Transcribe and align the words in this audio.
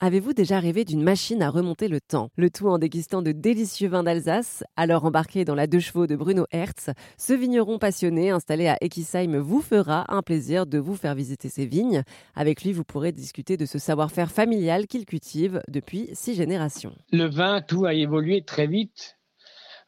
Avez-vous 0.00 0.32
déjà 0.32 0.60
rêvé 0.60 0.84
d'une 0.84 1.02
machine 1.02 1.42
à 1.42 1.50
remonter 1.50 1.88
le 1.88 2.00
temps? 2.00 2.30
Le 2.36 2.50
tout 2.50 2.68
en 2.68 2.78
dégustant 2.78 3.20
de 3.20 3.32
délicieux 3.32 3.88
vins 3.88 4.04
d'Alsace 4.04 4.62
Alors 4.76 5.04
embarqué 5.04 5.44
dans 5.44 5.56
la 5.56 5.66
deux 5.66 5.80
chevaux 5.80 6.06
de 6.06 6.14
Bruno 6.14 6.46
Hertz, 6.52 6.90
ce 7.16 7.32
vigneron 7.32 7.80
passionné 7.80 8.30
installé 8.30 8.68
à 8.68 8.76
Eckisheim 8.80 9.38
vous 9.38 9.60
fera 9.60 10.04
un 10.14 10.22
plaisir 10.22 10.66
de 10.66 10.78
vous 10.78 10.94
faire 10.94 11.16
visiter 11.16 11.48
ses 11.48 11.66
vignes. 11.66 12.04
Avec 12.36 12.62
lui, 12.62 12.72
vous 12.72 12.84
pourrez 12.84 13.10
discuter 13.10 13.56
de 13.56 13.66
ce 13.66 13.80
savoir-faire 13.80 14.30
familial 14.30 14.86
qu'il 14.86 15.04
cultive 15.04 15.60
depuis 15.66 16.10
six 16.12 16.36
générations. 16.36 16.94
Le 17.10 17.26
vin, 17.28 17.60
tout 17.60 17.84
a 17.84 17.92
évolué 17.92 18.44
très 18.44 18.68
vite. 18.68 19.18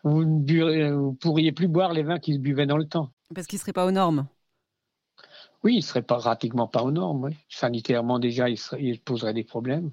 Vous 0.03 0.25
ne 0.25 1.13
pourriez 1.21 1.53
plus 1.53 1.69
boire 1.69 1.93
les 1.93 2.03
vins 2.03 2.19
qui 2.19 2.35
se 2.35 2.41
buvaient 2.41 2.67
dans 2.67 2.79
le 2.79 2.89
temps. 2.89 3.13
Parce 3.33 3.47
qu'ils 3.47 3.59
ne 3.59 3.61
seraient 3.61 3.73
pas 3.73 3.87
aux 3.87 3.93
normes 3.93 4.27
oui, 5.63 5.75
il 5.75 5.77
ne 5.77 5.83
serait 5.83 6.01
pas, 6.01 6.17
pratiquement 6.17 6.69
pas 6.69 6.83
aux 6.83 6.91
normes. 6.91 7.31
Sanitairement, 7.51 8.19
déjà, 8.19 8.49
il, 8.49 8.59
il, 8.79 8.99
poserait 8.99 9.35
des 9.35 9.45
problèmes. 9.45 9.91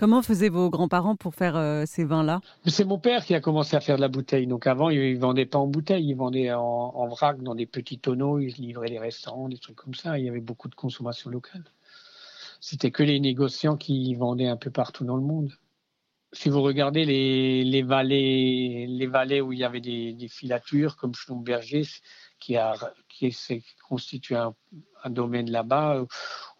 Comment 0.00 0.22
faisaient 0.22 0.48
vos 0.48 0.70
grands-parents 0.70 1.14
pour 1.14 1.34
faire 1.34 1.58
euh, 1.58 1.84
ces 1.86 2.04
vins-là? 2.04 2.40
C'est 2.64 2.86
mon 2.86 2.98
père 2.98 3.22
qui 3.22 3.34
a 3.34 3.40
commencé 3.42 3.76
à 3.76 3.80
faire 3.80 3.96
de 3.96 4.00
la 4.00 4.08
bouteille. 4.08 4.46
Donc 4.46 4.66
avant, 4.66 4.88
il 4.88 5.12
ne 5.12 5.18
vendait 5.18 5.44
pas 5.44 5.58
en 5.58 5.66
bouteille, 5.66 6.08
il 6.08 6.14
vendait 6.14 6.50
en, 6.54 7.06
vrac, 7.08 7.42
dans 7.42 7.54
des 7.54 7.66
petits 7.66 7.98
tonneaux, 7.98 8.38
il 8.38 8.54
livrait 8.54 8.88
les 8.88 8.98
restaurants, 8.98 9.50
des 9.50 9.58
trucs 9.58 9.76
comme 9.76 9.94
ça. 9.94 10.18
Il 10.18 10.24
y 10.24 10.28
avait 10.30 10.40
beaucoup 10.40 10.68
de 10.70 10.74
consommation 10.74 11.28
locale. 11.28 11.64
C'était 12.62 12.90
que 12.90 13.02
les 13.02 13.20
négociants 13.20 13.76
qui 13.76 14.14
vendaient 14.14 14.48
un 14.48 14.56
peu 14.56 14.70
partout 14.70 15.04
dans 15.04 15.16
le 15.16 15.22
monde. 15.22 15.52
Si 16.32 16.48
vous 16.48 16.62
regardez 16.62 17.04
les, 17.04 17.82
vallées, 17.82 18.86
les 18.88 19.06
vallées 19.06 19.42
où 19.42 19.52
il 19.52 19.58
y 19.58 19.64
avait 19.64 19.82
des, 19.82 20.28
filatures, 20.28 20.96
comme 20.96 21.12
Schlumberger, 21.14 21.84
qui, 22.38 22.56
qui 23.10 23.32
s'est 23.32 23.62
constitué 23.86 24.36
un, 24.36 24.54
domaine 25.10 25.50
là-bas, 25.50 26.06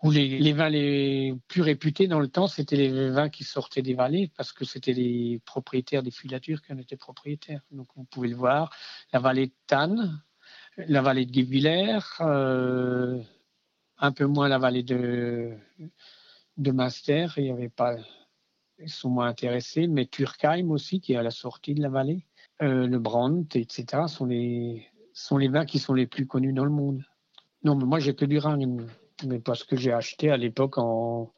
où 0.02 0.10
les, 0.10 0.52
vins 0.52 0.70
les 0.70 1.34
plus 1.48 1.60
réputés 1.62 2.08
dans 2.08 2.20
le 2.20 2.28
temps, 2.28 2.46
c'était 2.46 2.76
les 2.76 3.10
vins 3.10 3.28
qui 3.28 3.44
sortaient 3.44 3.82
des 3.82 3.94
vallées, 3.94 4.30
parce 4.36 4.52
que 4.52 4.64
c'était 4.64 4.94
les 4.94 5.40
propriétaires 5.44 6.02
des 6.02 6.10
filatures 6.10 6.62
qui 6.62 6.72
en 6.72 6.78
étaient 6.78 6.96
propriétaires. 6.96 7.60
Donc 7.70 7.88
vous 7.96 8.04
pouvez 8.04 8.28
le 8.28 8.36
voir, 8.36 8.70
la 9.12 9.18
vallée 9.18 9.48
de 9.48 9.54
Tannes, 9.66 10.22
la 10.78 11.02
vallée 11.02 11.26
de 11.26 11.30
Guebwiller, 11.30 11.98
euh, 12.20 13.20
un 13.98 14.12
peu 14.12 14.24
moins 14.24 14.48
la 14.48 14.58
vallée 14.58 14.82
de, 14.82 15.54
de 16.56 16.70
Master, 16.70 17.36
il 17.36 17.70
pas 17.70 17.96
ils 18.82 18.88
sont 18.88 19.10
moins 19.10 19.26
intéressés, 19.26 19.86
mais 19.86 20.06
Turkheim 20.06 20.70
aussi, 20.70 21.00
qui 21.00 21.12
est 21.12 21.16
à 21.16 21.22
la 21.22 21.30
sortie 21.30 21.74
de 21.74 21.82
la 21.82 21.90
vallée, 21.90 22.26
euh, 22.62 22.86
le 22.86 22.98
Brandt, 22.98 23.58
etc., 23.58 24.04
sont 24.08 24.24
les, 24.24 24.86
sont 25.12 25.36
les 25.36 25.48
vins 25.48 25.66
qui 25.66 25.78
sont 25.78 25.94
les 25.94 26.06
plus 26.06 26.26
connus 26.26 26.52
dans 26.52 26.64
le 26.64 26.70
monde. 26.70 27.04
Non, 27.62 27.74
mais 27.74 27.84
moi, 27.84 27.98
j'ai 27.98 28.14
que 28.14 28.24
du 28.24 28.38
Rhin, 28.38 28.58
mais 29.26 29.38
parce 29.38 29.64
que 29.64 29.76
j'ai 29.76 29.92
acheté 29.92 30.30
à 30.30 30.36
l'époque 30.36 30.78
en, 30.78 31.32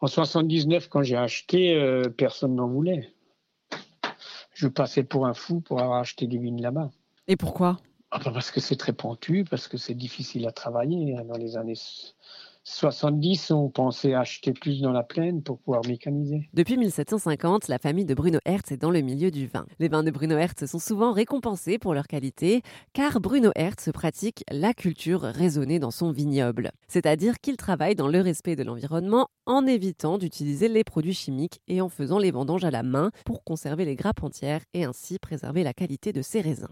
en 0.00 0.06
79, 0.06 0.88
quand 0.88 1.02
j'ai 1.02 1.16
acheté, 1.16 1.74
euh, 1.74 2.08
personne 2.08 2.54
n'en 2.54 2.68
voulait. 2.68 3.12
Je 4.54 4.68
passais 4.68 5.02
pour 5.02 5.26
un 5.26 5.34
fou 5.34 5.60
pour 5.60 5.80
avoir 5.80 6.00
acheté 6.00 6.26
des 6.26 6.38
vignes 6.38 6.62
là-bas. 6.62 6.90
Et 7.28 7.36
pourquoi? 7.36 7.78
Ah, 8.10 8.18
bah, 8.24 8.30
Parce 8.32 8.50
que 8.50 8.60
c'est 8.60 8.76
très 8.76 8.92
pentu, 8.92 9.44
parce 9.48 9.68
que 9.68 9.76
c'est 9.76 9.94
difficile 9.94 10.46
à 10.46 10.52
travailler 10.52 11.16
hein, 11.16 11.24
dans 11.24 11.36
les 11.36 11.56
années 11.56 11.78
70, 12.64 13.50
on 13.50 13.68
pensait 13.68 14.14
acheter 14.14 14.52
plus 14.52 14.80
dans 14.80 14.92
la 14.92 15.02
plaine 15.02 15.42
pour 15.42 15.58
pouvoir 15.58 15.82
mécaniser. 15.86 16.48
Depuis 16.52 16.76
1750, 16.76 17.68
la 17.68 17.78
famille 17.78 18.04
de 18.04 18.14
Bruno 18.14 18.38
Hertz 18.44 18.70
est 18.70 18.76
dans 18.76 18.90
le 18.90 19.00
milieu 19.00 19.30
du 19.30 19.46
vin. 19.46 19.66
Les 19.78 19.88
vins 19.88 20.02
de 20.02 20.10
Bruno 20.10 20.36
Hertz 20.36 20.66
sont 20.66 20.78
souvent 20.78 21.12
récompensés 21.12 21.78
pour 21.78 21.94
leur 21.94 22.06
qualité, 22.06 22.62
car 22.92 23.20
Bruno 23.20 23.50
Hertz 23.54 23.90
pratique 23.92 24.44
la 24.50 24.74
culture 24.74 25.22
raisonnée 25.22 25.78
dans 25.78 25.90
son 25.90 26.12
vignoble. 26.12 26.70
C'est-à-dire 26.88 27.38
qu'il 27.40 27.56
travaille 27.56 27.94
dans 27.94 28.08
le 28.08 28.20
respect 28.20 28.56
de 28.56 28.62
l'environnement 28.62 29.28
en 29.46 29.66
évitant 29.66 30.18
d'utiliser 30.18 30.68
les 30.68 30.84
produits 30.84 31.14
chimiques 31.14 31.60
et 31.66 31.80
en 31.80 31.88
faisant 31.88 32.18
les 32.18 32.30
vendanges 32.30 32.64
à 32.64 32.70
la 32.70 32.82
main 32.82 33.10
pour 33.24 33.42
conserver 33.42 33.84
les 33.84 33.96
grappes 33.96 34.22
entières 34.22 34.62
et 34.74 34.84
ainsi 34.84 35.18
préserver 35.18 35.64
la 35.64 35.72
qualité 35.72 36.12
de 36.12 36.22
ses 36.22 36.40
raisins. 36.40 36.68